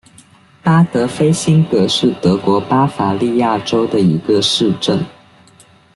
[0.63, 5.05] 巴德菲辛格是德国巴伐利亚州的一个市镇。